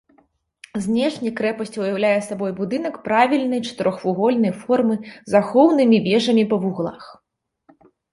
[0.83, 7.03] Знешне крэпасць уяўляе сабой будынак правільнай чатырохвугольнай формы з ахоўнымі вежамі па вуглах.